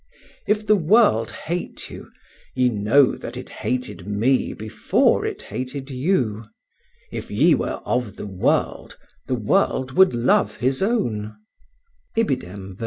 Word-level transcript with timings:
If 0.47 0.65
the 0.65 0.75
world 0.75 1.29
hate 1.29 1.91
you, 1.91 2.09
ye 2.55 2.69
know 2.69 3.15
that 3.15 3.37
it 3.37 3.51
hated 3.51 4.07
me 4.07 4.51
before 4.51 5.27
it 5.27 5.43
hated 5.43 5.91
you. 5.91 6.45
If 7.11 7.29
ye 7.29 7.53
were 7.53 7.81
of 7.85 8.15
the 8.15 8.25
world, 8.25 8.97
the 9.27 9.35
world 9.35 9.91
would 9.91 10.15
love 10.15 10.57
his 10.57 10.81
own" 10.81 11.35
(ib. 12.15 12.31
18 12.31 12.49
19). 12.49 12.77